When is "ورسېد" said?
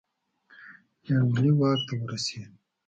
2.01-2.51